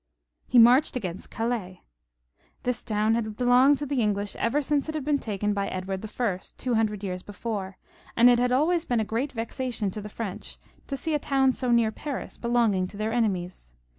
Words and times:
He 0.47 0.57
marched 0.57 0.95
against 0.95 1.29
Calais. 1.29 1.83
This 2.63 2.83
town 2.83 3.13
had 3.13 3.37
belonged 3.37 3.77
to 3.77 3.85
the 3.85 4.01
English 4.01 4.35
ever 4.37 4.63
since 4.63 4.89
it 4.89 4.95
had 4.95 5.05
been 5.05 5.19
taken 5.19 5.53
by 5.53 5.67
Edward 5.67 6.03
I., 6.03 6.39
two 6.57 6.73
hundred 6.73 7.03
years 7.03 7.21
before, 7.21 7.77
and 8.17 8.27
it 8.27 8.39
had 8.39 8.51
always 8.51 8.83
been 8.83 8.99
a 8.99 9.05
great 9.05 9.31
vexation 9.33 9.91
to 9.91 10.01
the 10.01 10.09
French 10.09 10.57
to 10.87 10.97
see 10.97 11.13
a 11.13 11.19
town 11.19 11.53
so 11.53 11.69
near 11.69 11.91
Paris 11.91 12.35
belonging 12.39 12.87
to 12.87 12.97
their 12.97 13.13
enemies." 13.13 13.73